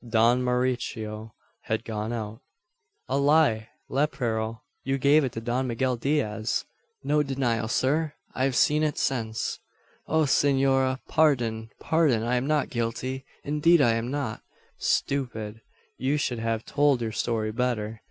[0.09, 2.41] "Don Mauricio had gone out."
[3.07, 4.63] "A lie, lepero!
[4.83, 6.65] You gave it to Don Miguel Diaz.
[7.03, 8.15] No denial, sir!
[8.33, 9.59] I've seen it since."
[10.07, 11.69] "O Senora, pardon!
[11.79, 12.23] pardon!
[12.23, 14.41] I am not guilty indeed I am not."
[14.79, 15.61] "Stupid,
[15.99, 17.99] you should have told your story better.